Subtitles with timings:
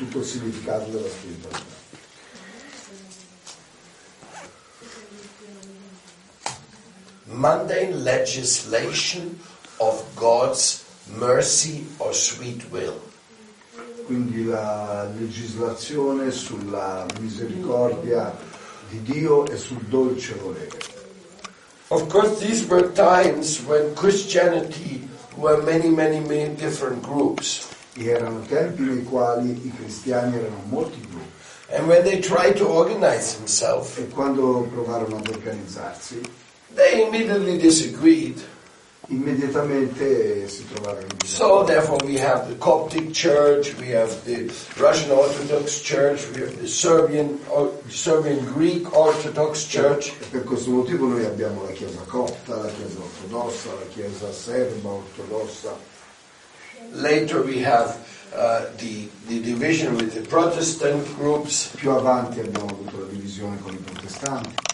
[0.00, 1.78] tutto il significato della spiritualità.
[7.24, 9.38] Mundane legislation
[9.76, 10.84] of God's
[11.16, 12.98] mercy or sweet will.
[14.06, 18.34] Quindi la legislazione sulla misericordia
[18.88, 20.78] di Dio e sul dolce volere.
[21.88, 27.68] Of course, these were times when Christianity were many, many, many different groups.
[28.00, 31.00] E erano tempi nei quali i cristiani erano molti
[33.36, 36.20] themselves, e quando provarono ad organizzarsi,
[36.74, 38.42] they immediately disagreed.
[39.10, 45.10] immediatamente si trovarono in So therefore we have the Coptic Church, we have the Russian
[45.10, 50.12] Orthodox Church, we have the Serbian, or Serbian Greek Orthodox Church.
[50.20, 54.88] E per questo motivo noi abbiamo la Chiesa copta, la Chiesa ortodossa, la Chiesa serba
[54.88, 55.76] ortodossa,
[56.92, 57.96] Later we have
[58.34, 63.74] uh, the, the division with the Protestant groups, più avanti abbiamo avuto la divisione con
[63.74, 64.68] i protestanti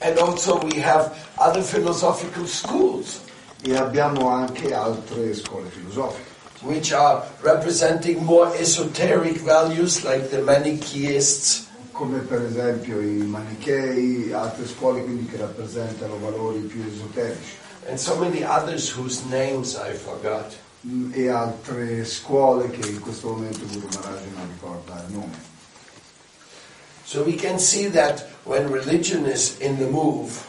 [0.00, 3.20] and also we have other philosophical schools
[3.62, 11.66] e abbiamo anche altre scuole filosofiche which are representing more esoteric values like the Manichaeists.
[11.92, 18.16] come per esempio i manichei, altre scuole quindi che rappresentano valori più esoterici And so
[18.16, 20.54] many others whose names I forgot.
[20.86, 25.46] Mm, e altre scuole che in questo momento Guru Maharaj non ricorda il nome.
[27.04, 30.46] So we can see that when religion is in the move,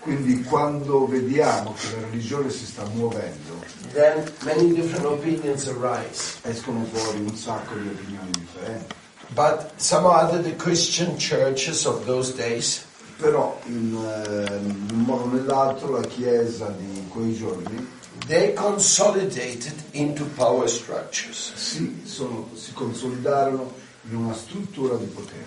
[0.00, 6.38] Quindi quando vediamo che la religione si sta muovendo, then many different opinions arise.
[6.42, 8.94] escono fuori un sacco di opinioni differenti.
[9.34, 12.80] But somehow the Christian churches of those days,
[13.18, 17.86] Però in, eh, in un modo o nell'altro la Chiesa di quei giorni
[18.26, 21.52] they consolidated into power structures.
[21.54, 23.72] si, sono- si consolidarono
[24.08, 25.44] in una struttura di potere.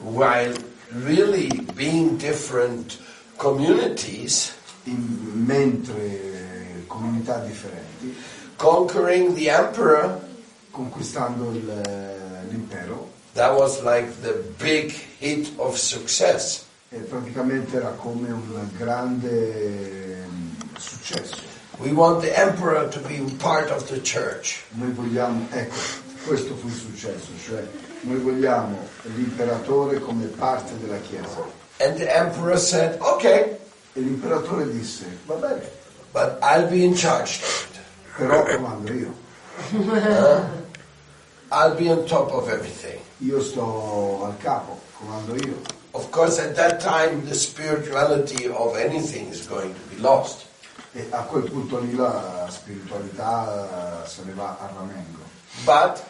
[0.00, 0.54] While
[1.04, 2.98] really being different
[3.36, 4.52] communities,
[4.84, 8.14] In- mentre comunità differenti,
[8.56, 10.20] conquering the emperor,
[10.70, 16.64] conquistando il- l'impero, that was like the big hit of success.
[16.90, 21.34] e praticamente era come un grande mm, successo.
[21.78, 24.64] We want the emperor to be part of the church.
[24.76, 25.74] Noi vogliamo, ecco,
[26.26, 27.66] questo fu il successo, cioè
[28.02, 28.78] noi vogliamo
[29.14, 31.62] l'imperatore come parte della Chiesa.
[31.80, 33.58] And the emperor said, okay,
[33.96, 35.70] E l'imperatore disse, va bene,
[36.12, 37.40] but I'll be in charge
[38.16, 39.14] però comando io.
[41.52, 42.98] I'll be on top of everything.
[43.18, 45.60] Io sto al capo, comando io.
[45.92, 50.46] Of course, at that time, the spirituality of anything is going to be lost.
[50.96, 55.22] E a quel punto lì la spiritualità se ne va a ramengo.
[55.64, 56.02] But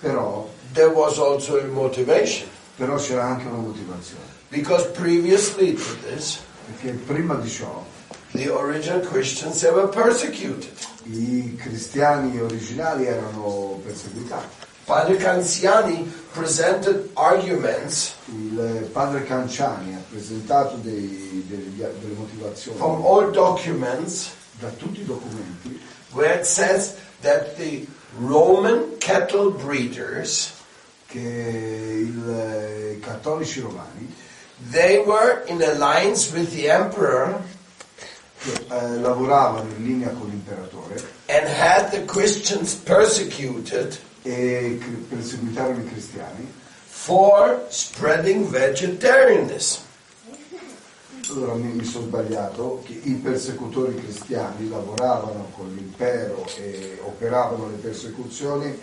[0.00, 2.48] Però, there was also a motivation.
[2.76, 4.24] però c'era anche una motivazione.
[4.48, 7.84] Because previously to this, Perché prima di ciò
[8.32, 10.68] the original Christians, were persecuted.
[11.04, 14.65] i cristiani originali erano perseguitati.
[14.86, 18.12] Padre Canziani presented arguments.
[18.28, 22.78] Il padre Canciani ha presentato dei- degli- delle motivazioni.
[22.78, 24.30] From old documents.
[24.58, 25.78] Da tutti i documenti.
[26.12, 27.86] Where it says that the
[28.18, 30.52] Roman cattle breeders,
[31.06, 34.12] che il- i cattolici romani
[34.70, 37.38] they were in alliance with the emperor
[38.38, 40.94] che eh, lavoravano in linea con l'imperatore
[41.28, 43.96] and had the Christians persecuted
[44.26, 46.64] e perseguitarono i cristiani.
[47.06, 49.80] for spreading vegetarianism.
[51.30, 57.76] Allora mi, mi sono sbagliato, che i persecutori cristiani lavoravano con l'impero e operavano le
[57.76, 58.76] persecuzioni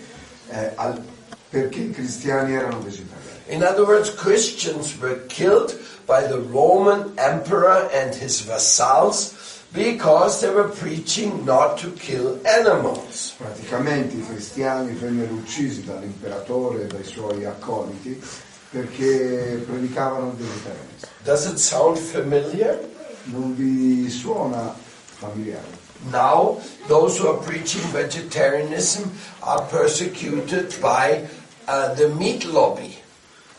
[0.49, 1.03] eh, al-
[1.49, 3.21] perché i cristiani erano vegetariani.
[3.47, 9.32] In other words, Christians were killed by the Roman emperor and his vassals
[9.73, 13.33] because they were preaching not to kill animals.
[13.37, 18.21] Praticamente i cristiani vennero uccisi dall'imperatore e dai suoi accoliti
[18.69, 21.11] perché predicavano il vegetarianesimo.
[21.23, 22.79] Does it sound familiar?
[23.25, 24.75] Non vi suona
[25.05, 25.81] familiare?
[26.11, 29.09] Now, those who are preaching vegetarianism
[29.39, 31.27] are persecuted by
[31.67, 33.02] uh, the meat lobby.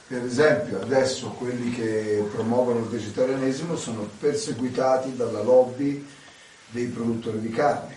[0.06, 6.06] Per esempio, adesso quelli che promuovono il vegetarianesimo sono perseguitati dalla lobby
[6.68, 7.96] dei produttori di carne.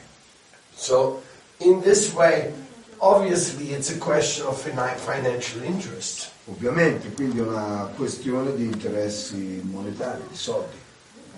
[0.73, 1.21] So,
[1.57, 2.53] in this way,
[2.97, 6.29] obviously, it's a question of financial interest.
[6.45, 10.75] Ovviamente, quindi è una questione di interessi monetari, di soldi,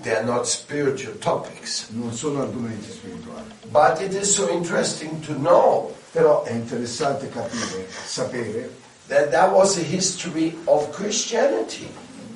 [0.01, 1.88] They are not spiritual topics.
[1.89, 3.51] non sono argomenti spirituali.
[3.69, 8.77] But it is so interesting to know Però è interessante capire, sapere
[9.09, 11.88] that that was a history of Christianity.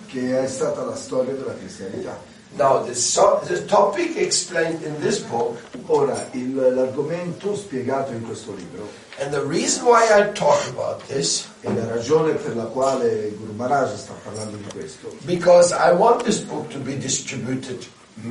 [0.08, 2.16] che è stata la storia della cristianità.
[2.56, 8.54] Now, the, so, the topic explained in this book, Ora, il- l'argomento spiegato in questo
[8.54, 8.88] libro
[9.18, 13.54] and the reason why I talk about this, e la ragione per la quale Guru
[13.56, 17.84] Maharaj sta parlando di questo, because I want this book to be distributed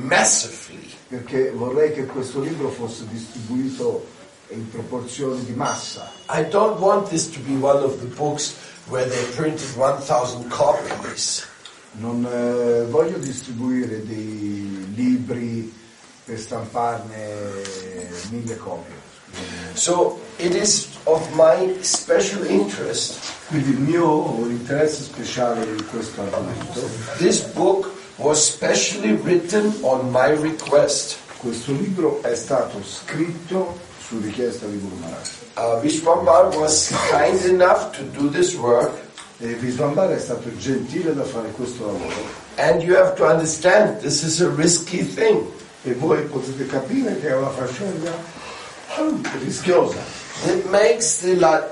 [0.07, 0.89] massively.
[1.09, 4.05] perché vorrei che questo libro fosse distribuito
[4.53, 6.11] in proporzioni di massa.
[6.29, 8.55] I don't want this to be one of the books
[8.87, 11.45] where they printed 1,000 copies.
[11.93, 15.71] Non eh, voglio distribuire dei libri
[16.25, 17.61] per stamparne
[18.29, 19.01] mille copie.
[19.73, 23.19] So it is of my special interest.
[23.47, 26.81] Quindi il mio interesse speciale in questo argomento,
[27.17, 31.17] This book was specially written on my request.
[31.43, 33.77] questo libro è stato scritto
[34.07, 35.29] su richiesta di Guru Maharaj.
[35.55, 38.91] Uh, Vishwambar was kind enough to do this work,
[39.39, 44.21] E Visvambar è stato gentile da fare questo lavoro and you have to understand this
[44.23, 45.43] is a risky thing.
[45.83, 48.11] e voi potete capire che è una faccenda
[49.43, 49.97] rischiosa
[50.45, 51.67] It makes the La-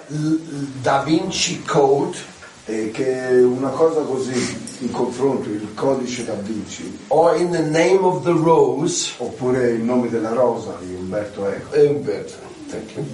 [0.82, 2.18] Da Vinci Code
[2.66, 8.04] e che una cosa così in confronto il codice da Vinci or in the name
[8.04, 11.76] of the rose, oppure il nome della rosa di Umberto Eco.
[11.76, 12.38] Umberto,
[12.68, 13.06] thank you,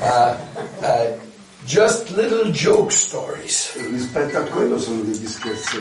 [0.00, 0.36] uh,
[0.80, 1.18] uh,
[1.64, 5.78] just little joke stories, rispetto a quello sono degli scherzi.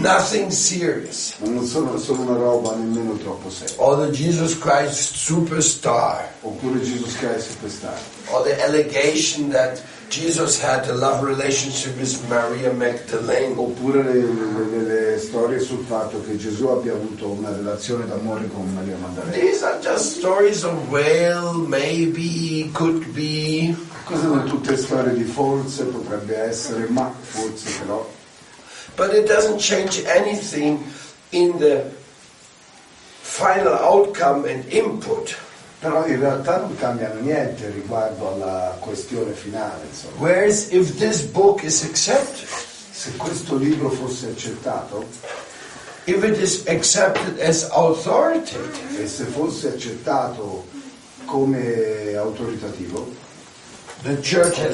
[0.00, 1.34] Nothing serious.
[1.36, 3.74] ma non sono solo una roba nemmeno troppo seria.
[3.76, 7.98] Or the Jesus Christ superstar, oppure Jesus Christ Superstar.
[8.30, 13.54] Or the allegation that Jesus had a love relationship with Maria Magdalene.
[13.58, 14.82] oppure le, le-
[15.12, 19.64] le storie sul fatto che Gesù abbia avuto una relazione d'amore con Maria Maddalena These
[19.64, 23.74] are just stories of well, maybe, could be.
[24.04, 28.08] Queste sono tutte storie di forse, potrebbe essere, ma forse però.
[28.94, 30.78] But it doesn't change anything
[31.30, 31.82] in the
[33.22, 35.36] final outcome and input.
[35.86, 39.84] Però in realtà non cambiano niente riguardo alla questione finale.
[39.88, 40.14] Insomma.
[40.18, 42.48] Whereas if this book is accepted,
[42.90, 45.04] Se questo libro fosse accettato
[46.06, 50.64] if it is accepted as authoritative, e se fosse accettato
[51.26, 53.12] come autoritativo,
[54.02, 54.72] the church has,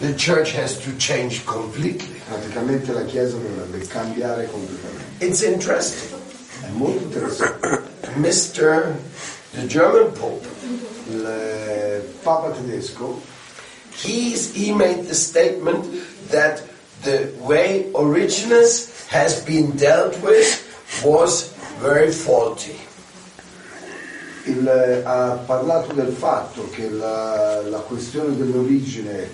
[0.00, 2.20] the church has to change completely.
[2.26, 5.24] praticamente la Chiesa dovrebbe cambiare completamente.
[5.24, 6.18] It's interesting.
[6.62, 7.82] È molto interessante.
[8.16, 8.94] Mr.
[9.52, 10.44] the German Pope,
[12.22, 13.20] Papa tedesco
[13.92, 15.84] he's, he made the statement
[16.28, 16.62] that
[17.02, 20.64] the way Origenes has been dealt with
[21.04, 22.76] was very faulty.
[24.48, 29.28] il, eh, ha parlato del fatto che la, la questione dell'origine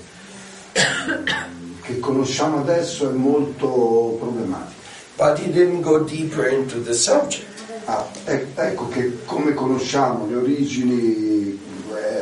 [1.83, 4.83] che conosciamo adesso è molto problematica.
[5.17, 7.54] But he didn't go deeper into the subject.
[7.87, 11.61] Ah, e- ecco che come conosciamo le origini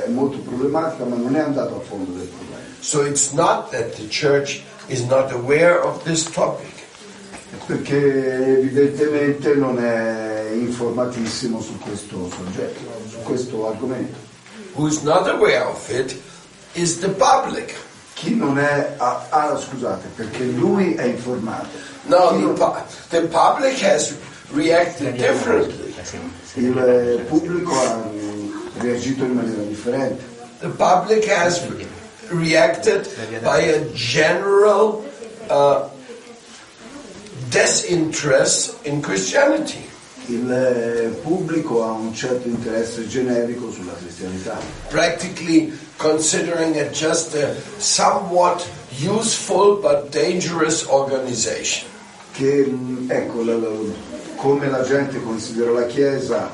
[0.04, 2.60] è molto problematica, ma non è andato a fondo del problema.
[2.80, 6.70] So it's not that the church is not aware of this topic.
[7.66, 14.18] Perché evidentemente non è informatissimo su questo soggetto, su questo argomento.
[14.74, 16.16] Who's not aware of it
[16.72, 17.74] is the public.
[18.14, 18.94] Chi non è...
[18.96, 21.68] Ah, ah, scusate, perché lui è informato.
[22.04, 24.14] Chi the, the public has
[24.50, 25.94] reacted differently.
[26.54, 28.10] il eh, pubblico ha
[28.78, 30.22] reagito in maniera differente.
[30.60, 31.60] The public has
[32.28, 33.08] reacted
[33.42, 35.04] by a general
[35.48, 35.88] uh,
[37.48, 39.90] disinterest in Christianity.
[40.26, 44.56] Il eh, pubblico ha un certo interesse generico sulla cristianità,
[44.88, 48.64] practically considering it just a somewhat
[49.00, 51.88] useful but dangerous organization.
[52.32, 53.68] che mm, ecco, la- la-
[54.42, 56.50] come la gente considera la Chiesa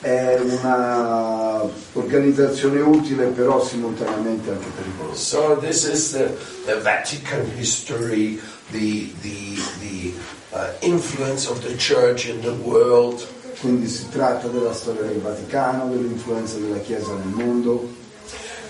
[0.00, 1.62] è una
[1.94, 5.18] organizzazione utile però simultaneamente anche pericolosa.
[5.18, 10.12] So this is the, the Vatican history, the, the, the
[10.52, 13.26] uh, influence of the church in the world.
[13.58, 17.88] Quindi si tratta della storia del Vaticano, dell'influenza della Chiesa nel mondo.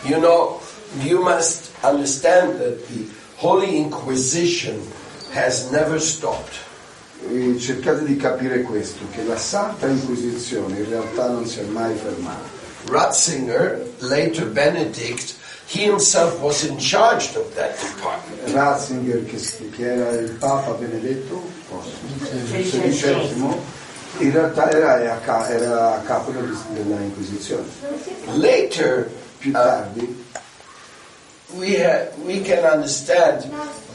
[0.04, 0.60] You know,
[1.00, 4.80] you must understand that the Holy Inquisition
[5.34, 6.71] has never stopped.
[7.30, 11.94] E cercate di capire questo, che la Santa Inquisizione in realtà non si è mai
[11.94, 12.60] fermata.
[12.88, 15.34] Ratzinger, later Benedict,
[15.68, 18.52] he himself was in charge of that department.
[18.52, 19.38] Ratzinger, che,
[19.70, 21.40] che era il Papa Benedetto
[22.50, 23.56] XVI,
[24.18, 27.64] in realtà era a, era a capo del- della Inquisizione.
[28.34, 30.24] Later, Più uh, tardi
[31.54, 33.44] we, ha- we can understand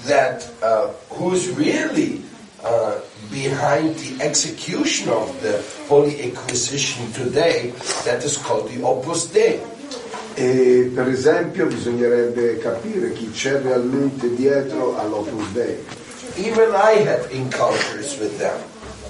[0.05, 2.23] that uh, who's really
[2.63, 2.95] uh,
[3.29, 7.73] behind the execution of the Holy Inquisition today,
[8.05, 9.59] that is called the Opus Dei.
[10.35, 15.83] E per esempio bisognerebbe capire chi c'è realmente dietro all'Opus Dei.
[16.35, 18.57] Even I had encounters with them.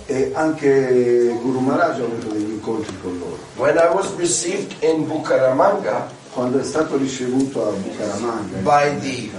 [0.05, 3.38] E anche Guru Maharaj ha avuto degli incontri con loro.
[3.55, 9.31] When I was received in Bucaramanga Quando è stato ricevuto a Bucaramanga by the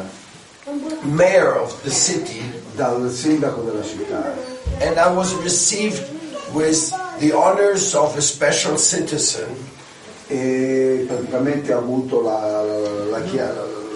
[1.03, 2.43] mayor of the city,
[2.75, 4.35] dal sindaco della città
[4.81, 6.03] and I was received
[6.53, 9.49] with the honors of a special citizen,
[10.29, 12.63] e praticamente ha avuto la,
[13.11, 13.53] la, chia-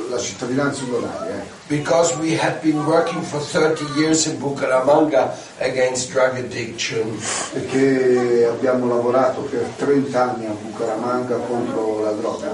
[0.08, 6.36] la cittadinanza onoraria because we had been working for 30 years in Bucaramanga against drug
[6.36, 7.18] addiction.
[7.52, 12.50] perché abbiamo lavorato per 30 anni a Bucaramanga contro la droga.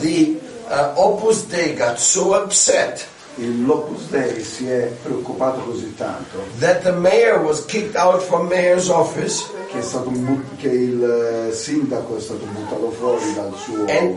[0.00, 6.36] The uh, Opus Dei got so upset Il Lopus Dei si è preoccupato così tanto
[6.58, 10.68] that the mayor was kicked out from mayor's office che, è stato un bu- che
[10.68, 14.14] il eh, sindaco è stato buttato fuori dal suo And-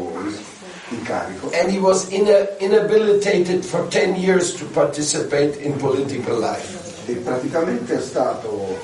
[0.90, 6.78] incarico and he was ina- inhabilitated for 10 years to participate in political life.
[7.06, 8.78] e praticamente è stato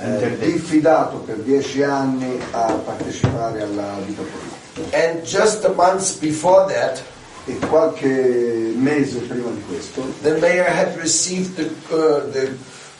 [0.00, 4.96] eh, diffidato per dieci anni a partecipare alla vita politica.
[5.08, 7.02] And just the months before that,
[7.48, 12.54] E qualche mese prima di questo the mayor had received the, uh, the,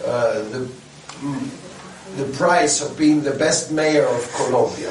[0.04, 0.66] uh, the,
[1.22, 1.48] mm,
[2.16, 4.90] the prize of being the best mayor of Colombia.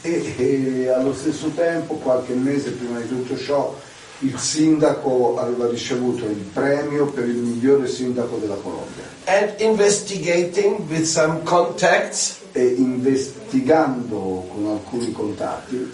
[0.00, 3.76] e, e allo stesso tempo, qualche mese prima di tutto ciò,
[4.20, 9.04] il sindaco aveva ricevuto il premio per il migliore sindaco della Colombia.
[9.26, 15.92] And investigating with some contacts, E investigando con alcuni contatti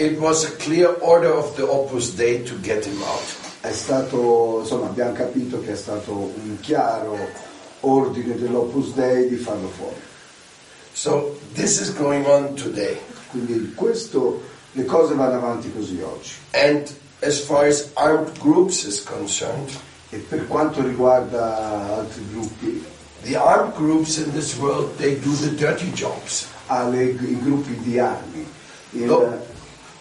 [0.00, 3.22] it was a clear order of the Opus Dei to get him out.
[3.60, 7.18] è stato, insomma, abbiamo capito che è stato un chiaro
[7.80, 10.00] ordine dell'Opus Dei di farlo fuori.
[10.92, 12.98] So this is going on today.
[13.30, 14.40] Quindi questo,
[14.72, 16.32] le cose vanno avanti così oggi.
[16.52, 16.88] And
[17.22, 19.70] as far as armed groups is concerned,
[20.12, 22.84] E per quanto riguarda altri gruppi,
[23.22, 26.46] the armed groups in this world, they do the dirty jobs.
[26.66, 28.44] alle- i gruppi di armi,
[28.92, 29.48] il- No.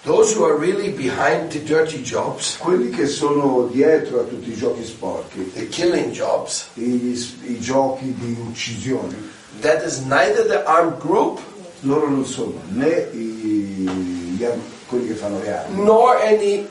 [0.06, 4.56] Those who are really behind the dirty jobs, quelli che sono dietro a tutti i
[4.56, 7.12] giochi sporchi, the killing jobs, i,
[7.44, 9.14] i giochi di uccisione,
[9.60, 11.40] that is neither the armed group
[11.82, 14.46] loro non sono né i- gli
[14.88, 16.66] quelli che fanno le armi nor any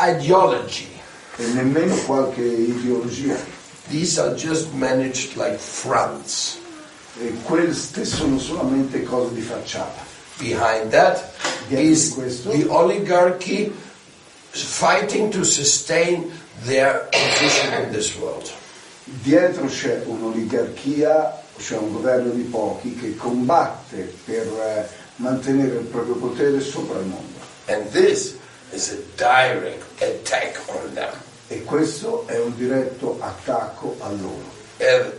[0.00, 0.88] ideology.
[1.38, 3.36] e nemmeno qualche ideologia.
[3.90, 6.58] These are just managed like fronts.
[7.20, 10.05] E queste sono solamente cose di facciata.
[10.38, 11.34] Behind that
[11.70, 13.72] is the oligarchy
[14.52, 16.32] fighting to sustain
[16.64, 18.50] their position in this world.
[19.22, 26.14] Dietro c'è un'oligarchia, c'è un governo di pochi che combatte per eh, mantenere il proprio
[26.14, 27.38] potere sopra il mondo.
[27.68, 28.36] And this
[28.72, 31.12] is a direct attack on them.
[31.48, 34.54] E questo è un diretto attacco a loro.
[34.80, 35.12] A,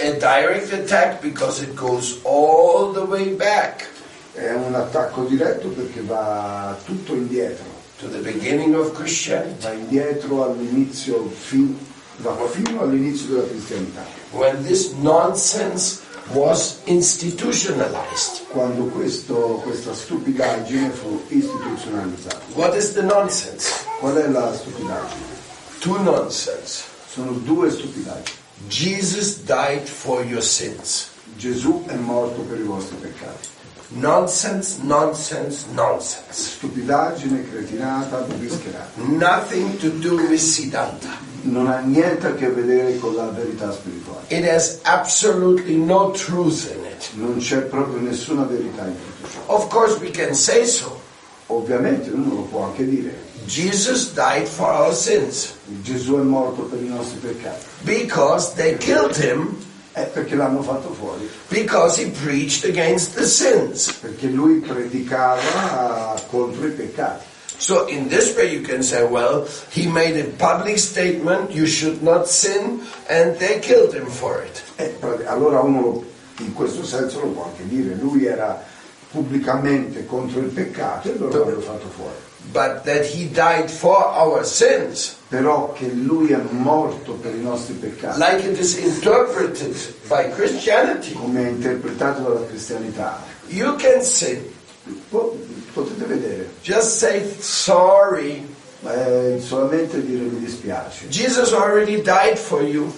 [0.00, 3.88] a direct attack because it goes all the way back
[4.32, 7.64] È un attacco diretto perché va tutto indietro,
[7.98, 9.62] to the beginning of Christianity.
[9.62, 11.76] va indietro all'inizio, fin-
[12.16, 16.00] va fino all'inizio della cristianità, when this nonsense
[16.32, 18.46] was institutionalized.
[18.48, 22.40] quando questo- questa stupidaggine fu istituzionalizzata.
[22.54, 23.68] What is the nonsense?
[24.00, 25.40] Qual è la stupidaggine?
[25.80, 26.84] Two nonsense.
[27.12, 28.38] Sono due stupidaggini.
[28.68, 31.08] Jesus died for your sins.
[31.36, 33.48] Gesù è morto per i vostri peccati.
[33.94, 36.56] Nonsense, nonsense, nonsense.
[36.56, 39.00] Stupidaggine, cretinata, bischerata.
[39.02, 41.10] Nothing to do with Siddhanta.
[41.42, 44.24] Non ha niente a che vedere con la verità spirituale.
[44.28, 47.10] It has absolutely no truth in it.
[47.14, 49.40] Non c'è proprio nessuna verità in tutto ciò.
[49.46, 51.00] Of course, we can say so.
[51.48, 53.30] Ovviamente uno lo può anche dire.
[53.46, 57.64] Jesus died for our sins Gesù è morto per i nostri peccati.
[57.82, 59.56] because they killed him
[59.92, 61.28] È perché l'hanno fatto fuori.
[61.48, 63.92] because he preached against the sins.
[64.00, 67.24] Perché lui predicava contro i peccati.
[67.58, 72.02] So in this way you can say, well, he made a public statement, you should
[72.02, 74.62] not sin, and they killed him for it.
[74.76, 76.02] E pra- allora uno
[76.38, 77.94] in questo senso lo può anche dire.
[77.94, 78.60] Lui era
[79.10, 82.14] pubblicamente contro il peccato e loro l'hanno fatto fuori.
[82.50, 87.74] But that he died for our sins, Però che lui è morto per i nostri
[87.74, 89.74] peccati, like it is interpreted
[90.08, 94.02] by Christianity, come è interpretato dalla cristianità, you can
[95.08, 95.38] po-
[95.72, 96.50] potete vedere.
[96.62, 98.46] Just say sorry,
[98.84, 101.08] è solamente dire mi dispiace.
[101.08, 102.92] Jesus already died for you,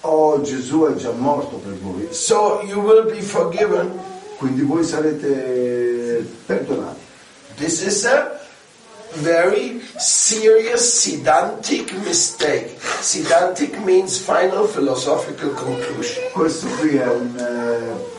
[0.00, 3.92] Oh, Gesù è già morto per voi, so you will be forgiven.
[4.38, 7.00] quindi voi sarete perdonati.
[7.56, 8.35] This is a
[9.16, 12.78] very serious Siddhantic mistake.
[13.00, 16.24] Siddhantic means final philosophical conclusion.
[16.32, 18.14] Questo qui è un, eh,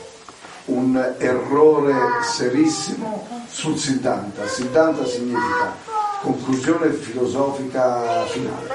[0.66, 4.48] un errore serissimo sul Siddhanta.
[4.48, 5.75] Siddhanta significa
[6.22, 8.70] conclusione filosofica finale.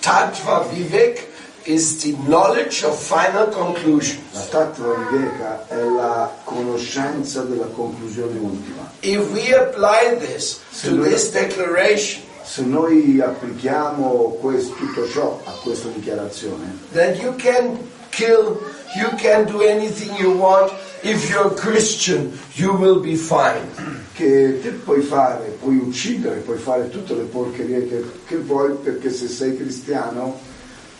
[0.00, 1.32] Tattva Vivek
[1.64, 4.22] is the knowledge of final conclusion.
[4.32, 8.90] La Tattva Viveka è la conoscenza della conclusione ultima.
[9.00, 15.88] If we apply this to this declaration, Se noi applichiamo questo- tutto ciò a questa
[15.88, 17.78] dichiarazione, then you can
[18.10, 18.60] kill,
[18.96, 20.70] you can do anything you want.
[21.00, 24.02] If you're a Christian, you will be fine.
[24.14, 29.10] che te puoi fare, puoi uccidere, puoi fare tutte le porcherie che, che vuoi perché
[29.10, 30.38] se sei cristiano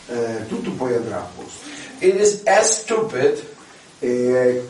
[0.07, 1.69] eh, tutto poi andrà a posto.
[1.99, 3.41] It is as stupid
[4.05, 4.61] è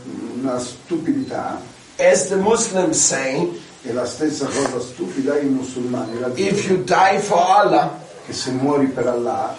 [0.42, 1.62] una stupidità,
[1.98, 7.20] as the Muslims saying, è la stessa cosa stupida i musulmani la if you die
[7.20, 9.56] for Allah, che se muori per Allah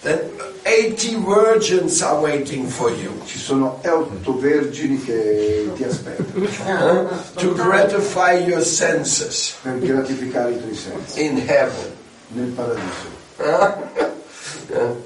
[0.00, 0.18] then
[0.64, 3.20] 80 virgins are waiting for you.
[3.24, 7.08] ci sono otto vergini che ti aspettano.
[7.34, 9.54] To gratify your senses.
[9.62, 11.24] Per gratificare i tuoi sensi.
[11.24, 11.96] In heaven.
[12.28, 13.16] nel paradiso.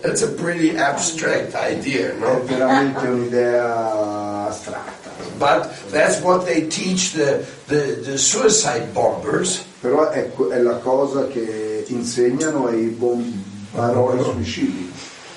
[0.01, 2.43] That's a pretty abstract idea, È no?
[2.45, 9.63] veramente un'idea astratta, But that's what they teach the, the, the suicide bombers.
[9.81, 14.93] però è, è la cosa che insegnano ai bombaroi suicidi.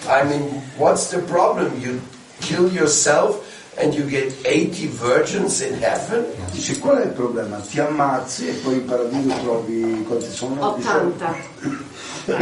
[0.08, 1.72] I mean, what's the problem?
[1.80, 2.00] You
[2.42, 3.42] kill yourself
[3.78, 6.26] and you get 80 virgins in heaven?
[6.52, 7.58] Dici qual è il problema?
[7.58, 10.66] Ti ammazzi e poi in paradiso trovi quanti sono?
[10.66, 11.36] 80.
[12.26, 12.36] 18,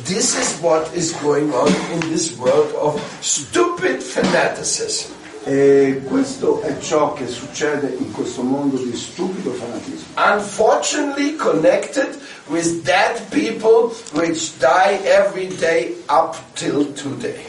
[0.05, 5.11] this is what is going on in this world of stupid fanaticism.
[5.45, 10.05] E questo è ciò che succede in questo mondo di stupido fanatismo.
[10.15, 17.43] Unfortunately connected with dead people which die every day up till today.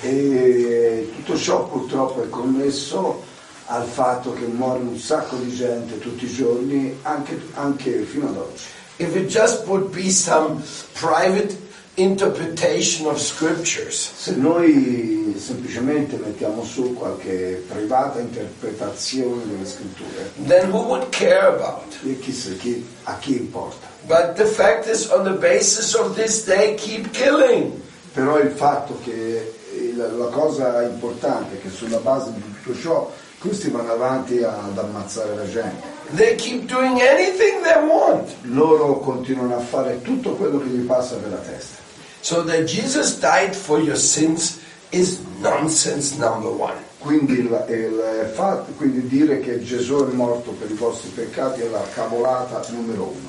[0.00, 3.22] E tutto ciò purtroppo è connesso
[3.66, 8.36] al fatto che muore un sacco di gente tutti i giorni, anche, anche fino ad
[8.36, 8.64] oggi.
[8.96, 11.56] If it just would be some private
[11.96, 20.82] interpretation of scriptures, Se noi semplicemente mettiamo su qualche privata interpretazione delle scritture, then who
[20.86, 21.82] would care about?
[22.20, 23.86] chissà chi, a chi importa.
[24.06, 27.72] But the fact is, on the basis of this, they keep killing.
[28.12, 33.10] Però il fatto che il- la cosa importante è che sulla base di tutto ciò
[33.38, 35.93] questi vanno avanti ad ammazzare la gente.
[36.12, 38.28] They keep doing anything they want.
[38.42, 41.82] Loro continuano a fare tutto quello che gli passa per la testa.
[42.20, 44.58] So that Jesus died for your sins
[44.90, 46.76] is nonsense number one.
[47.00, 51.68] Quindi, il, il fatto- quindi dire che Gesù è morto per i vostri peccati è
[51.68, 53.28] la cavolata numero uno.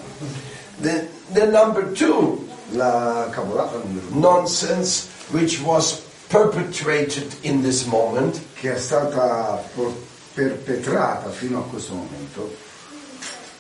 [0.82, 8.40] The, the number two La cavolata numero uno nonsense which was perpetrated in this moment
[8.56, 9.94] che è stata por-
[10.36, 12.56] perpetrata fino a questo momento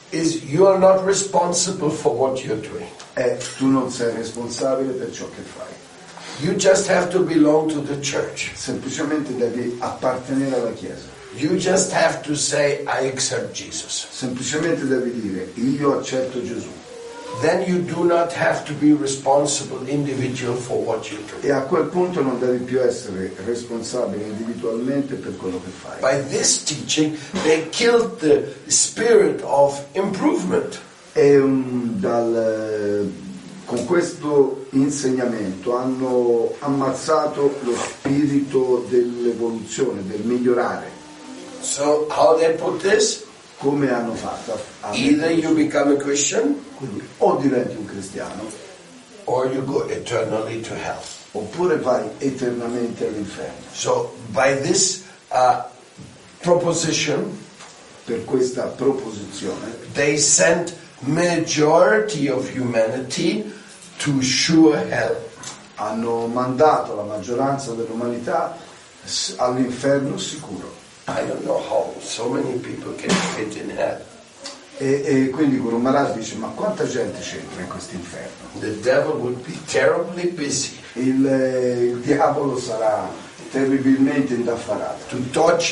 [0.09, 2.87] is you are not responsible for what you're doing.
[3.13, 5.73] è tu non sei responsabile per ciò che fai.
[6.39, 8.51] You just have to belong to the church.
[8.55, 11.07] Semplicemente devi appartenere alla Chiesa.
[11.37, 14.07] You just have to say, I accept Jesus.
[14.11, 16.71] Semplicemente devi dire io accetto Gesù.
[17.41, 21.47] Then you do not have to be responsible individual for what you do.
[21.47, 25.99] E a quel punto non devi più essere responsabile individualmente per quello che fai.
[25.99, 30.79] By this teaching, they killed the spirit of improvement.
[31.13, 33.09] E um, dal, eh,
[33.65, 40.89] con questo insegnamento hanno ammazzato lo spirito dell'evoluzione, del migliorare.
[41.61, 43.24] So, how they put this?
[43.57, 44.59] Come hanno fatto?
[44.81, 48.43] a- Either you become a Christian Quindi, o diventi un cristiano
[49.25, 50.99] or you go eternally to hell.
[51.31, 53.65] oppure vai eternamente all'inferno.
[53.73, 55.63] So, by this uh,
[56.41, 57.43] proposition,
[58.05, 63.51] Per questa proposizione they sent majority of humanity
[63.97, 65.15] to sure hell.
[65.75, 68.55] hanno mandato la maggioranza dell'umanità
[69.37, 70.71] all'inferno sicuro.
[71.07, 74.01] I don't know how so many people can fit in hell.
[74.77, 78.59] E, e quindi Guru Maharaj dice ma quanta gente c'entra in questo inferno?
[78.59, 83.07] The devil would be terribly busy Il, eh, il diavolo sarà
[83.51, 85.15] terribilmente indaffarato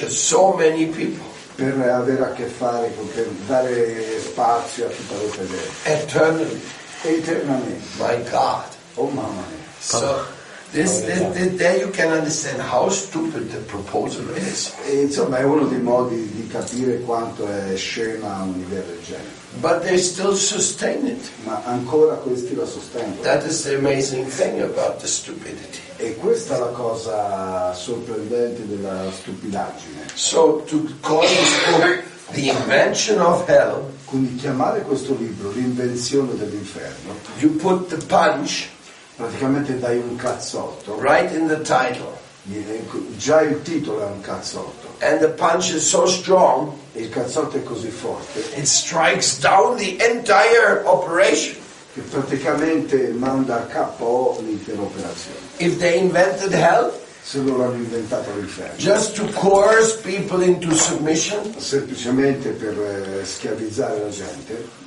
[0.10, 1.32] so many people.
[1.56, 6.62] per avere a che fare con per dare spazio a tutta le fedele eternally.
[7.02, 8.64] eternamente My God.
[8.96, 10.26] oh mamma mia So
[10.74, 14.72] this, this, there you can understand how stupid the proposal is.
[14.86, 19.84] e insomma è uno dei modi di capire quanto è scema un'idea del genere But
[19.84, 21.30] they still sustain it.
[21.46, 25.80] ma ancora questi la sostengono That is the amazing thing about the stupidity.
[25.98, 33.20] e questa è la cosa sorprendente della stupidaggine So to call this book the invention
[33.22, 38.70] of hell, quindi chiamare questo libro l'invenzione dell'inferno you put the punch
[39.24, 42.22] praticamente dai un cazzotto right in the title.
[43.16, 47.64] già il titolo è un cazzotto And the punch is so strong, il cazzotto è
[47.64, 51.56] così forte it strikes down the entire operation.
[51.94, 55.38] che praticamente manda a capo l'intera operazione.
[55.58, 56.92] If they invented hell
[57.26, 64.02] Se loro hanno inventato l'inferno, just to coerce people into submission, semplicemente per eh, schiavizzare
[64.04, 64.82] la gente,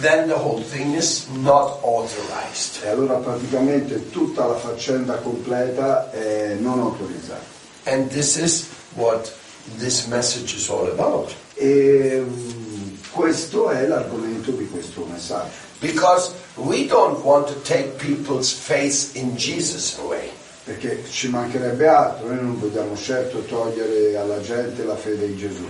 [0.00, 2.82] then the whole thing is not authorized.
[2.84, 7.52] e allora praticamente tutta la faccenda completa è non autorizzata.
[7.84, 9.32] And this is what
[9.78, 11.34] this message is all about.
[11.54, 15.62] E mm, questo è l'argomento di questo messaggio.
[15.80, 20.30] Because we don't want to take people's faith in Jesus away.
[20.64, 25.66] Perché ci mancherebbe altro, noi non vogliamo certo togliere alla gente la fede in Gesù,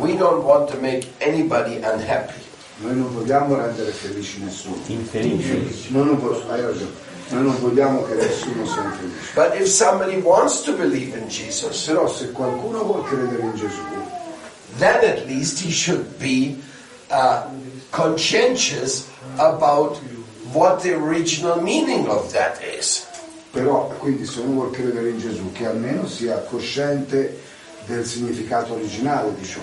[0.00, 2.42] We don't want to make anybody unhappy.
[2.78, 4.76] Noi non vogliamo rendere felici nessuno.
[4.86, 5.90] infelici.
[5.92, 7.02] Noi non, vo- hai ragione.
[7.28, 9.32] Noi non vogliamo che nessuno sia infelice.
[9.34, 13.80] But if somebody wants to believe in Jesus, Però se qualcuno vuole credere in Gesù,
[14.78, 16.56] then at least he should be
[17.10, 17.42] uh,
[17.90, 19.06] conscientious
[19.36, 19.98] about
[20.52, 23.06] what the original meaning of that is.
[23.52, 27.38] però quindi se uno vuole credere in Gesù, che almeno sia cosciente
[27.86, 29.60] del significato originale di ciò.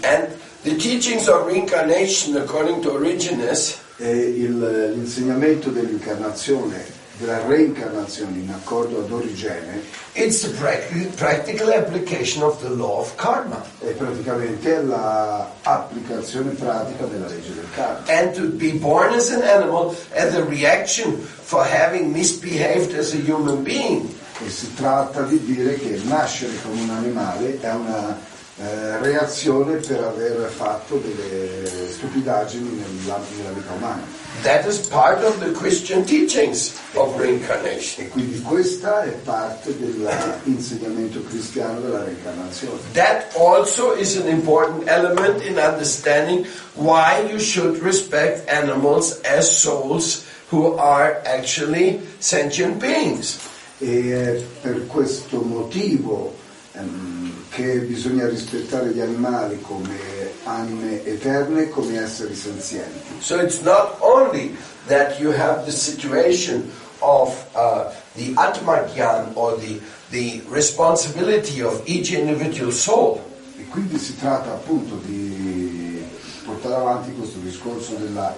[0.00, 0.28] And
[0.66, 6.84] the teachings of reincarnation, according to Origenes, il- l'insegnamento dell'incarnazione,
[7.18, 9.80] della reincarnazione in accordo ad Origene,
[10.14, 13.62] it's the prac- practical application of the law of karma.
[13.80, 18.02] è praticamente l'applicazione pratica della legge del karma.
[18.08, 23.18] And to be born as an animal as a reaction for having misbehaved as a
[23.24, 24.08] human being.
[24.44, 28.18] E si tratta di dire che nascere come un animale è una
[28.58, 34.02] eh, reazione per aver fatto delle stupidaggini nella, nella vita umana.
[34.42, 38.06] That is part of the Christian teachings of reincarnation.
[38.06, 42.78] E quindi questa è parte dell'insegnamento cristiano della reincarnazione.
[42.92, 50.24] That also is an important element in understanding why you should respect animals as souls
[50.50, 53.38] who are actually sentient beings.
[53.78, 56.34] E è per questo motivo
[56.72, 57.15] ehm,
[57.56, 59.96] che bisogna rispettare gli animali come
[60.44, 63.00] anime eterne, come esseri senzienti.
[63.20, 64.54] So it's not only
[64.88, 72.12] that you have the situation of uh, the Atmagyan or the, the responsibility of each
[72.12, 73.20] individual soul,
[73.58, 76.04] E quindi si tratta appunto di
[76.44, 78.34] portare avanti questo discorso della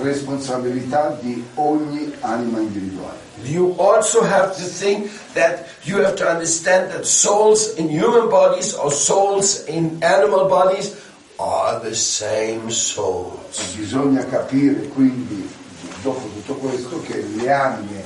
[0.00, 3.26] responsabilità di ogni anima individuale.
[3.44, 8.74] you also have to think that you have to understand that souls in human bodies
[8.74, 10.96] or souls in animal bodies
[11.38, 13.76] are the same souls.
[13.76, 15.48] Bisogna capire quindi,
[16.02, 18.02] dopo tutto questo, che le anime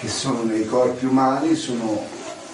[0.00, 2.04] che sono nei corpi umani sono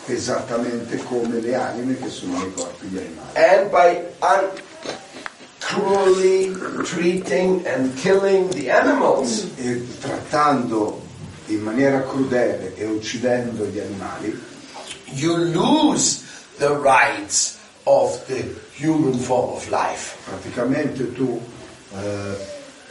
[0.05, 3.31] esattamente come le anime che sono nei corpi di animali.
[5.69, 10.99] Cruelly treating and killing the animals, E trattando
[11.49, 14.35] in maniera crudele e uccidendo gli animali,
[15.13, 16.25] you lose
[16.57, 18.43] the rights of the
[18.79, 20.17] human form of life.
[20.25, 21.39] praticamente tu
[21.95, 22.37] eh,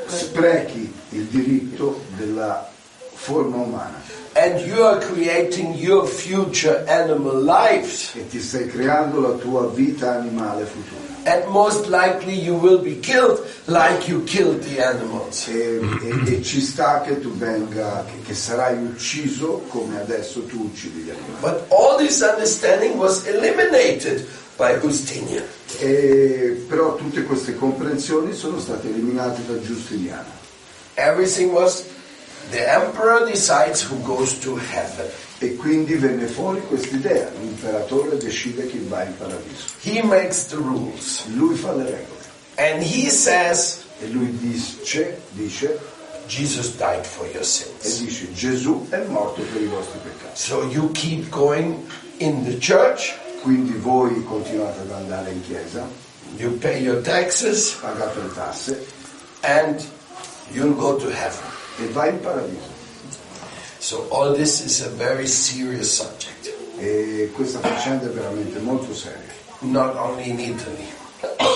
[0.06, 2.70] sprechi il diritto della
[3.14, 4.00] forma umana
[4.40, 8.12] And you are creating your future animal lives.
[8.14, 11.06] e ti stai creando la tua vita animale futura.
[11.24, 15.48] And most likely you will be killed like you killed the animals.
[15.48, 20.62] E, e- e ci sta che tu venga, che, che sarai ucciso come adesso tu
[20.72, 21.40] uccidi gli animali.
[21.42, 25.44] But all this understanding was eliminated by Justinian.
[25.80, 30.36] E, però tutte queste comprensioni sono state eliminate da Giustiniano.
[30.94, 31.84] Everything was
[32.52, 35.08] the emperor decides who goes to heaven.
[35.40, 39.66] E quindi venne fuori questa idea, l'imperatore decide chi va in paradiso.
[39.82, 41.26] He makes the rules.
[41.36, 45.78] Lui fa le regole And he says, e lui dice, dice,
[46.28, 47.84] Jesus died for your sins.
[47.84, 50.36] e dice Gesù è morto per i vostri peccati.
[50.36, 55.88] So you keep going in the church, Quindi voi continuate ad andare in chiesa,
[56.38, 58.86] you pay your taxes, pagate le tasse
[59.42, 59.80] and
[60.52, 61.57] you'll go to heaven.
[61.80, 62.76] E vai in paradiso.
[63.80, 69.34] So all this is a very serious subject, E questa faccenda è veramente molto seria.
[69.62, 70.86] not only in Italy,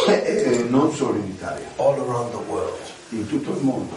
[0.07, 2.77] E non solo in Italia, all around the world.
[3.11, 3.95] in tutto il mondo.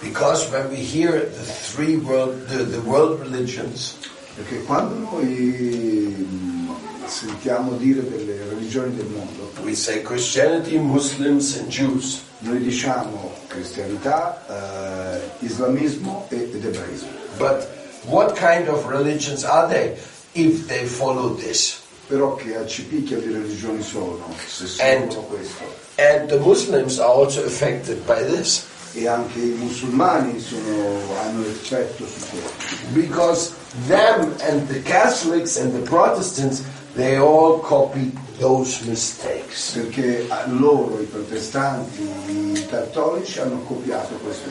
[0.00, 3.96] Because when we hear the three world, the, the world religions,
[4.40, 6.70] Perché quando noi mm,
[7.06, 12.22] sentiamo dire delle religioni del mondo, we say Christianity, Muslims, and Jews.
[12.38, 17.10] noi diciamo cristianità, eh, islamismo e- ed ebraismo.
[17.36, 17.66] But
[18.06, 19.94] what kind of religions are they
[20.32, 21.76] if they follow this?
[22.06, 25.64] Però che accipicchia di religioni sono, se And- seguono questo.
[25.96, 28.64] And the Muslims are also affected by this.
[28.92, 32.76] E anche i musulmani sono- hanno effetto su questo.
[32.88, 33.52] Because
[33.86, 36.62] them and the Catholics and the Protestants,
[36.96, 39.72] they all copy those mistakes.
[39.74, 44.48] Perché loro, i protestanti, i cattolici, hanno copiato questo.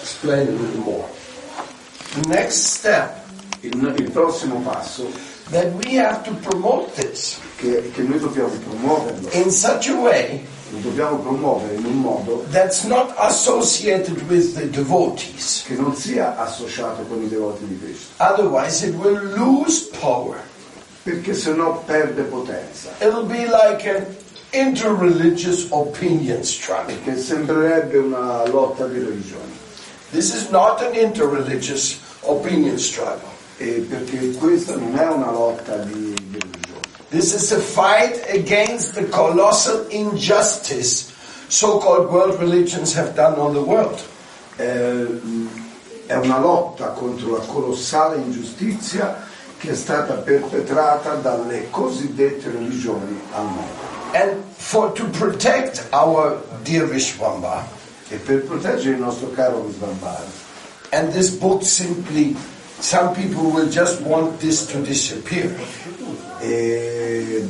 [0.00, 1.04] Explain a little more.
[2.20, 3.20] The next step
[3.64, 5.08] Il, il prossimo passo
[5.50, 10.44] that we have to promote this che, che noi dobbiamo promuoverlo, in such a way
[10.72, 15.62] lo dobbiamo promuovere in un modo that's not associated with the devotees.
[15.66, 20.40] che non sia associato con i devoti di Cristo, Otherwise, it will lose power.
[21.02, 24.06] perché sennò perde potenza, It'll be like an
[24.52, 26.94] interreligious opinion struggle.
[27.04, 29.50] che sembrerebbe una lotta di religioni,
[30.10, 33.28] This is not an interreligious opinion struggle.
[33.58, 36.71] e perché questa non è una lotta di religioni,
[37.12, 41.12] This is a fight against the colossal injustice
[41.48, 44.00] so-called world religions have done on the world.
[44.56, 45.06] Eh,
[46.06, 49.26] è una lotta contro la colossale ingiustizia
[49.58, 53.90] che è stata perpetrata dalle cosiddette religioni al mondo.
[54.14, 60.26] And for to protect our dear Vishwamba, E per proteggere il nostro caro Visvambara,
[60.90, 62.36] and this book simply,
[62.78, 65.54] some people will just want this to disappear.
[66.44, 67.46] E,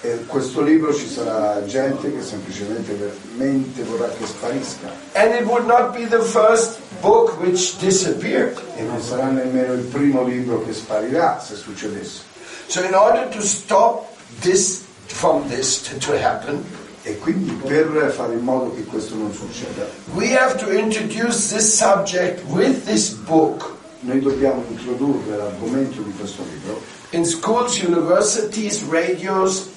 [0.00, 5.66] e questo libro ci sarà gente che semplicemente veramente vorrà che sparisca And it would
[5.66, 8.56] not be the first book which disappeared.
[8.76, 12.20] e non sarà nemmeno il primo libro che sparirà se succedesse.
[12.66, 14.06] So in order to stop
[14.40, 16.64] this from this to, to happen,
[17.04, 21.76] E quindi per fare in modo che questo non succeda, we have to introduce this
[21.76, 26.80] subject with this book noi dobbiamo introdurre l'argomento di questo libro
[27.12, 29.68] in schools, universities, radios,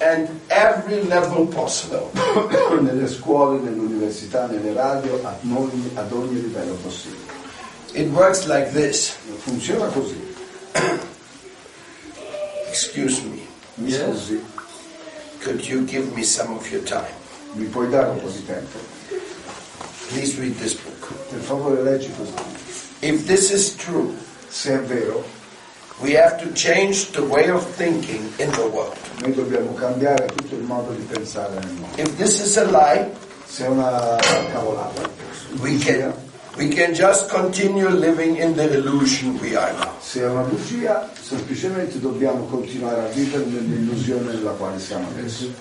[0.00, 2.10] and every level possible.
[2.80, 7.30] nelle scuole, nelle università, nelle radio, ad ogni, ad ogni livello possibile.
[7.94, 9.16] It works like this.
[9.44, 10.20] Funziona così.
[12.68, 13.40] Excuse me.
[13.76, 14.40] Mi scusi,
[15.40, 17.20] Could you give me some of your time?
[17.54, 18.78] mi puoi dare un po' di tempo?
[20.08, 21.12] Please read this book.
[21.30, 22.42] Per favore leggi questo.
[23.00, 24.14] If this is true,
[24.52, 25.24] Se è vero,
[26.00, 28.96] we have to change the way of thinking in the world.
[29.20, 32.00] noi dobbiamo cambiare tutto il modo di pensare nel mondo.
[32.00, 33.10] If this is a lie,
[33.46, 34.16] Se è una
[34.50, 35.02] cavolata,
[35.60, 36.14] we can
[36.56, 39.92] we can just continue living in the illusion we are now.
[40.00, 45.52] se è una bugia, semplicemente dobbiamo continuare a vivere nell'illusione nella quale siamo adesso.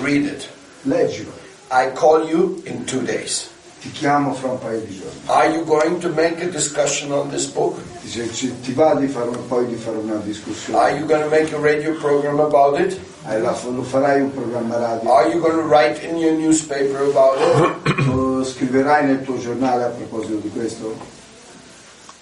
[0.00, 0.48] Read it.
[0.82, 1.32] Leggilo,
[1.70, 3.50] I call you in two days.
[3.80, 5.20] Ti chiamo fra un paio di giorni.
[5.26, 7.78] Are you going to make a discussion on this book?
[8.02, 10.90] Dice, ci- ti va di fare un- poi di fare una Are discussione?
[10.98, 12.98] you going to make a radio program about it?
[13.24, 15.10] Hai la- lo farai un programma radio?
[15.12, 18.06] Are you going to write in your newspaper about it?
[18.06, 20.96] Lo scriverai nel tuo giornale a proposito di questo?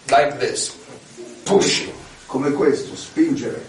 [0.09, 0.73] Like this.
[1.45, 1.93] Pushing.
[2.27, 3.65] Come questo, spingere.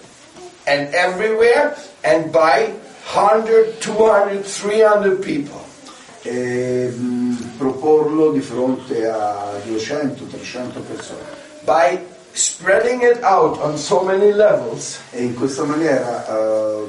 [0.65, 2.73] And everywhere and by
[3.13, 5.63] 100, 200, 300 people.
[6.23, 7.26] E mh,
[7.57, 11.21] proporlo di fronte a 200-300 persone.
[11.63, 11.99] By
[12.31, 16.83] spreading it out on so many levels, E in questa maniera eh,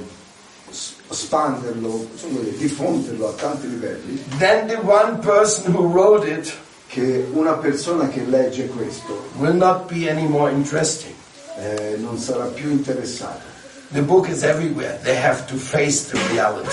[0.71, 6.53] s- espanderlo, insomma, diffonderlo a tanti livelli, then the one person who wrote it
[6.89, 11.15] che una persona che legge questo will not be any more interesting.
[11.61, 13.43] eh, non sarà più interessata.
[13.91, 15.01] The book is everywhere.
[15.03, 16.71] They have to face the reality.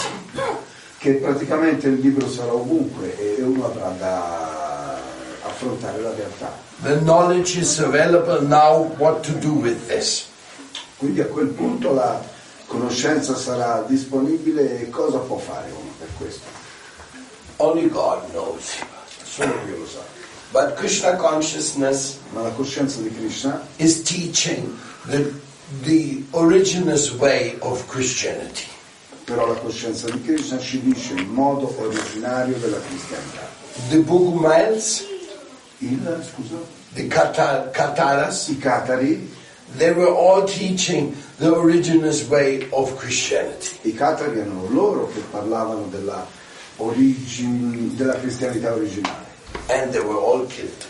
[1.05, 4.99] Che praticamente il libro sarà ovunque e uno avrà da
[5.43, 6.51] affrontare la realtà.
[6.81, 10.25] The knowledge is available now what to do with this.
[10.97, 12.19] Quindi a quel punto la
[12.65, 16.47] conoscenza sarà disponibile e cosa può fare uno per questo?
[17.57, 18.71] Only God knows.
[19.23, 19.99] Solo Dio lo sa.
[20.49, 25.31] But Krishna consciousness Ma la coscienza di Krishna is teaching the,
[25.83, 28.73] the original way of Christianity.
[29.25, 33.41] Però la coscienza di Krishna ci dice il modo originario della cristianità.
[33.89, 35.03] The Bogumiles,
[35.79, 36.55] Il, scusa,
[36.93, 39.29] the Kata- Kataras, I Katari,
[39.77, 43.77] they were all teaching the original way of Christianity.
[43.81, 46.25] i Katari erano loro che parlavano della,
[46.77, 49.23] origine, della cristianità originale
[49.67, 50.85] And they were all killed.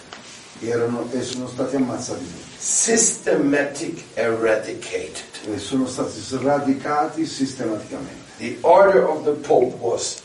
[0.62, 2.43] Erano- e sono stati ammazzati tutti.
[2.58, 5.24] Systematic eradicated.
[5.54, 8.24] E sono stati sradicati sistematicamente.
[8.38, 10.21] The order of the Pope was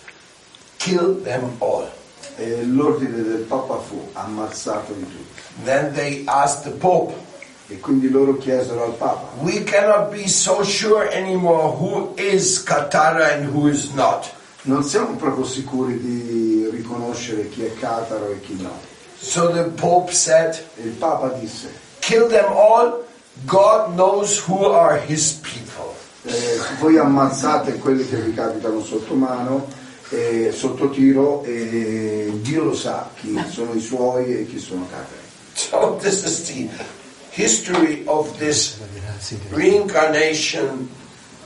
[0.78, 1.88] kill them all.
[2.36, 5.40] E l'ordine del Papa fu ammazzato di tutti.
[5.64, 7.14] Then they asked the Pope,
[7.68, 13.34] E quindi loro chiesero al Papa, we cannot be so sure anymore who is Katara
[13.34, 14.28] and who is not.
[14.62, 18.72] non siamo proprio sicuri di riconoscere chi è Cataro e chi no.
[19.18, 21.68] So the Pope said, E il Papa disse,
[22.00, 23.04] kill them all.
[23.46, 25.94] God knows who are his people.
[26.22, 29.68] Eh, voi ammazzate quelli che vi capitano sotto mano,
[30.10, 35.18] eh, sotto tiro, e Dio lo sa chi sono i suoi e chi sono Catari.
[35.54, 36.68] So this is the
[37.30, 38.76] history of this
[39.50, 40.88] reincarnation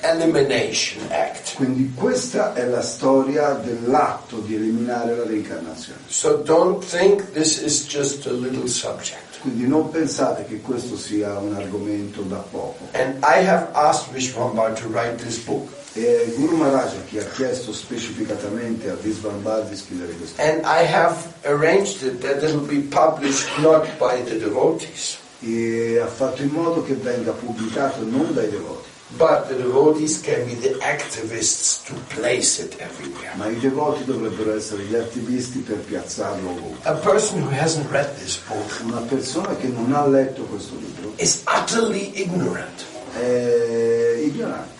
[0.04, 1.54] elimination act.
[1.56, 6.00] Quindi questa è la storia dell'atto di eliminare la reincarnazione.
[6.06, 9.23] So don't think this is just a little subject.
[9.44, 12.88] Quindi non pensate che questo sia un argomento da poco.
[12.92, 15.68] And I have asked Vishwambar to write this book.
[15.92, 20.40] E Guru Maharaj ha chiesto specificatamente a Visvambar di scrivere questo.
[20.40, 25.98] And I have arranged it that it will be published not by the devotees, E
[25.98, 30.54] ha fatto in modo che venga pubblicato non dai devoti, but the devotees can be
[30.54, 33.30] the activists to place it everywhere.
[33.36, 36.90] ma i devoti dovrebbero essere gli attivisti per piazzarlo ovunque.
[36.90, 41.12] A person who hasn't read this book Una persona che non ha letto questo libro
[41.16, 42.82] is utterly ignorant.
[43.16, 44.72] è ignorante.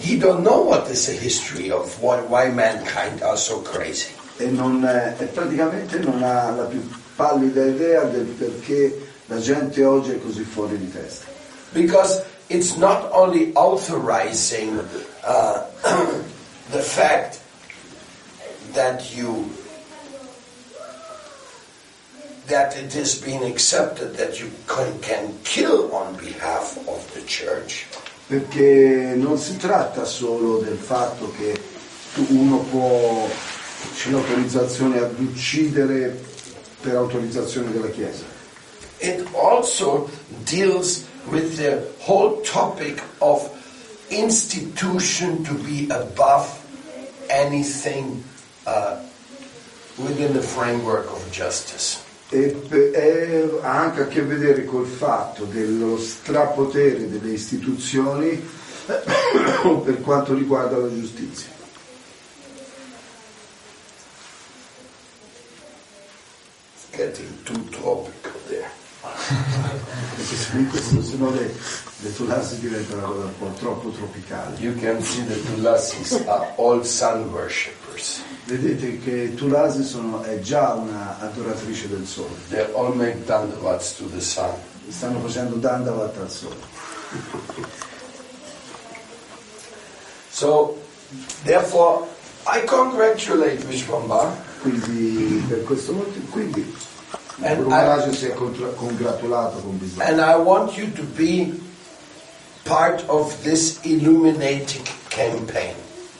[0.00, 4.08] He don't know what is the history of why, why mankind are so crazy.
[4.38, 6.82] e, non, è- e praticamente non ha la più
[7.14, 11.26] pallida idea del perché la gente oggi è così fuori di testa.
[11.72, 12.22] Because
[12.52, 14.78] it's not only authorizing
[15.24, 15.66] uh,
[16.70, 17.40] the fact
[18.74, 19.50] that you
[22.46, 27.86] that it has been accepted that you can, can kill on behalf of the church,
[28.26, 31.60] Perché non si tratta solo del fatto che
[32.28, 33.28] uno può,
[33.94, 36.20] c'è l'autorizzazione ad uccidere
[36.80, 38.24] per autorizzazione della Chiesa,
[39.00, 40.08] it also
[40.44, 43.48] deals with the whole topic of
[44.10, 46.58] institution to be above
[47.30, 48.22] anything
[48.66, 49.02] uh,
[49.98, 52.02] within the framework of justice.
[52.32, 58.42] e, ha anche a che vedere col fatto dello strapotere delle istituzioni
[58.86, 61.50] per quanto riguarda la giustizia.
[66.74, 68.70] It's getting too tropical there.
[70.16, 70.36] Perché
[71.02, 71.54] se no le,
[72.00, 74.62] le tulassi diventano una cosa un po' troppo tropicali.
[74.62, 78.20] You can see the Tulasis are all sun worshippers.
[78.44, 84.08] Vedete che Tulasi sono, è già una adoratrice del sole, They all make dandavats to
[84.08, 84.50] the sun.
[84.88, 86.56] stanno facendo dandavat al sole.
[90.30, 90.76] So,
[91.44, 92.06] therefore,
[92.46, 96.72] I congratulate Vishwambar Quindi per questo motivo, quindi
[97.44, 100.02] And Guru I- Maharaj si è congratulato con Bisogno.
[100.04, 101.52] and I want you to be
[102.64, 105.74] part of this illuminating campaign.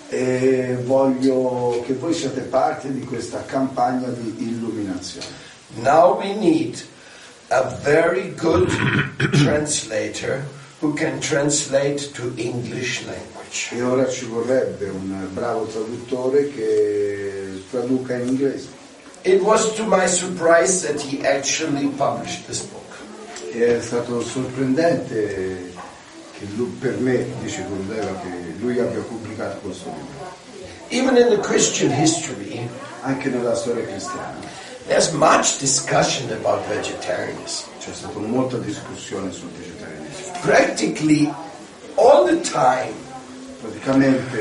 [0.09, 5.27] E voglio che voi siate parte di questa campagna di illuminazione.
[5.77, 6.77] Now we need
[7.49, 8.69] a very good
[9.33, 10.45] translator
[10.81, 13.71] who can translate to English language.
[13.75, 18.69] E ora ci vorrebbe un bravo traduttore che traduca in inglese.
[19.25, 22.81] It was to my surprise that he actually published this book.
[23.55, 25.73] E è stato sorprendente
[26.39, 30.31] che lui, per me, dice Gurudeva, che lui abbia pubblicato questo libro.
[30.89, 32.69] Even in the Christian history,
[33.05, 34.39] Anche nella storia cristiana
[34.87, 37.67] there's much discussion about vegetarianism.
[37.81, 40.39] c'è stata molta discussione sul vegetarianesimo.
[40.41, 41.33] Practically
[41.97, 42.93] all the time,
[43.61, 44.39] Praticamente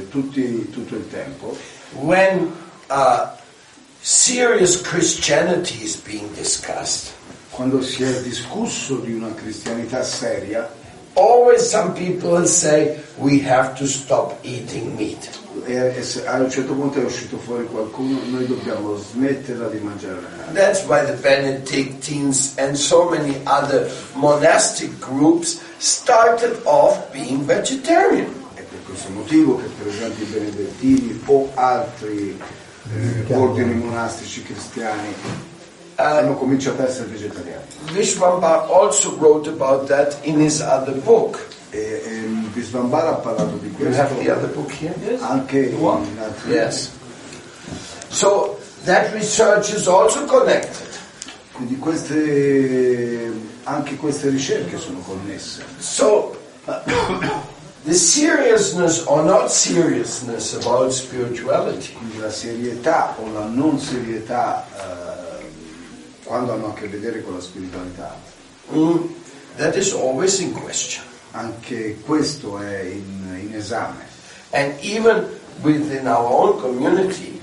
[0.00, 1.56] eh, tutti- tutto il tempo,
[2.00, 2.50] when
[2.88, 3.26] uh,
[4.02, 7.12] serious Christianity is being discussed,
[7.50, 10.68] quando si è discusso di una cristianità seria,
[11.14, 15.40] always some people say we have to stop eating meat.
[15.64, 20.20] e, e a un certo punto è uscito fuori qualcuno, noi dobbiamo smetterla di mangiare.
[20.52, 28.32] That's why the Benedictines and so many other monastic groups started off being vegetarian.
[28.54, 32.40] È per questo motivo che per esempio i benedettini o altri
[32.90, 35.14] eh, ordini monastici cristiani
[35.94, 37.64] hanno cominciato a essere vegetariani.
[37.92, 41.38] Vishwambar also wrote about that in his other book.
[41.70, 45.18] E, e Visvambara ha parlato di You have the questo other book here?
[45.20, 46.90] anche in altri Yes.
[48.08, 50.88] So that research is also connected.
[51.52, 53.32] Quindi queste,
[53.64, 55.64] anche queste ricerche sono connesse.
[55.78, 56.36] So
[57.84, 65.44] the seriousness or not seriousness about spirituality Quindi la serietà o la non serietà eh,
[66.24, 68.16] quando hanno a che vedere con la spiritualità,
[68.72, 68.96] mm,
[69.56, 71.02] that is always in question.
[71.32, 74.04] anche questo è in, in esame.
[74.50, 75.26] And even
[75.62, 77.40] within our own community,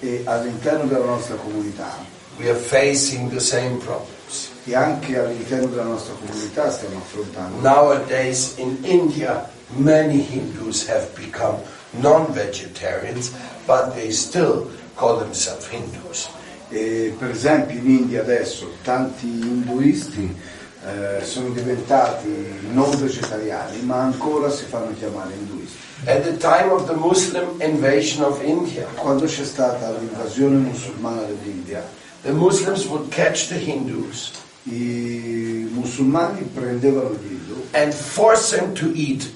[0.00, 1.92] E all'interno della nostra comunità
[2.38, 4.50] we are facing the same problems.
[4.64, 7.60] e anche all'interno della nostra comunità stiamo affrontando.
[7.60, 11.56] Nowadays in India, many Hindus have become
[12.00, 13.34] non-vegetarians,
[13.66, 16.28] but they still call themselves Hindus.
[16.70, 20.36] E per esempio in India adesso tanti induisti
[20.84, 22.28] eh, sono diventati
[22.72, 25.76] non vegetariani, ma ancora si fanno chiamare induisti.
[26.04, 31.82] At the time of the Muslim invasion of India, Quando c'è stata l'invasione musulmana dell'India,
[32.22, 38.90] the Muslims would catch the Hindus i musulmani prendevano gli hindu and force them to
[38.94, 39.30] eat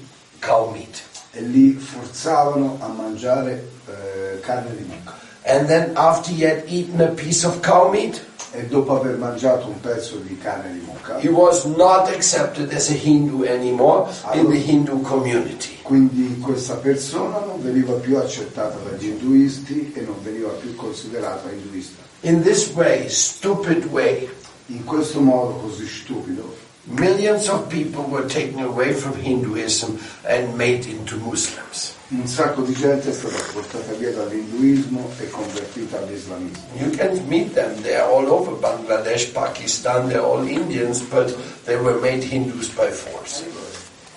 [0.45, 1.01] cow meat.
[1.35, 5.15] e li forzavano a mangiare eh, carne di mucca.
[5.45, 8.21] And then after he had eaten a piece of cow meat,
[8.55, 12.91] E dopo aver mangiato un pezzo di carne di mucca, he was not accepted as
[12.91, 15.79] a Hindu anymore in the Hindu community.
[15.81, 22.03] quindi questa persona non veniva più accettata dagli induisti e non veniva più considerata induista.
[22.25, 24.29] In this way, stupid way,
[24.67, 26.55] In questo modo così stupido,
[26.87, 31.97] millions of people were taken away from Hinduism and made into Muslims.
[32.15, 36.63] un sacco di gente è stata portata via dall'induismo e convertita all'islamismo.
[36.77, 37.81] You can meet them.
[37.81, 40.09] They're all over Bangladesh, Pakistan.
[40.09, 43.43] They're all Indians, but they were made Hindus by force.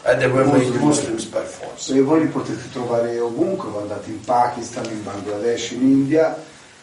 [0.03, 1.93] And they were made Muslims by force.
[1.93, 6.38] E voi li potete trovare ovunque, andate in Pakistan, in Bangladesh, in India,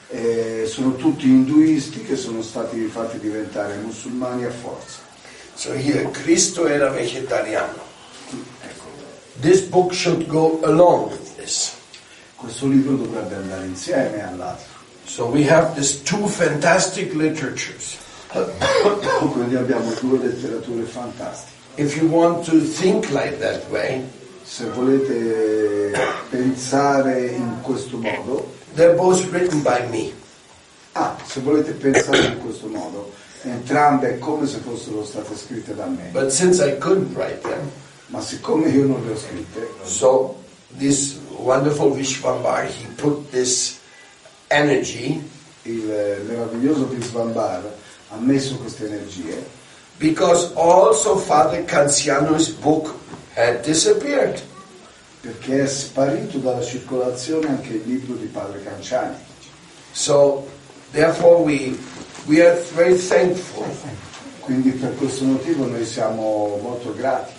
[0.09, 5.11] eh, sono tutti induisti che sono stati fatti diventare musulmani a forza.
[5.63, 7.79] So here, Cristo era vegetariano.
[8.65, 8.87] Ecco,
[9.41, 11.75] This book should go along with this.
[12.35, 14.67] questo libro dovrebbe andare insieme all'altro.
[15.05, 17.97] So we have these two fantastic literatures.
[18.33, 21.53] Quindi abbiamo due letterature fantastiche.
[21.77, 24.03] If you want to think like that way,
[24.43, 25.93] Se volete
[26.29, 30.13] pensare in questo modo, they're both written by me.
[30.95, 33.13] ah, se volete pensare in questo modo,
[33.43, 37.71] entrambe come se fossero state scritte da me, But since I couldn't write them,
[38.07, 40.37] ma siccome io non le ho scritte, so
[40.79, 43.79] this wonderful Vishwambar, he put this
[44.49, 45.23] energy
[45.63, 45.85] il
[46.27, 47.63] meraviglioso Visvambar
[48.09, 49.45] ha messo queste energie
[49.99, 52.95] because also Father Canziano's book
[53.35, 54.43] had disappeared.
[55.23, 59.15] perché è sparito dalla circolazione anche il libro di Padre Canciani.
[59.93, 60.45] So
[60.91, 61.79] therefore we
[62.27, 63.67] we are very thankful
[64.41, 67.33] Quindi per questo motivo noi siamo molto grati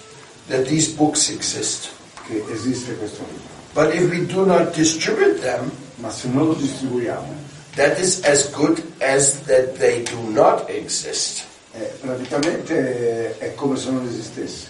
[0.48, 1.90] that these books exist.
[2.26, 3.52] che esiste questo libro.
[3.74, 7.34] But if we do not distribute them, Ma se non lo distribuiamo,
[7.76, 11.44] that is as good as that they do not exist.
[11.74, 14.68] eh, praticamente è come se non esistesse.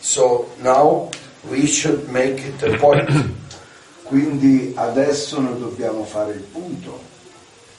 [0.00, 1.08] So now
[1.48, 3.08] we should make it a point
[4.04, 7.00] Quindi adesso noi dobbiamo fare il punto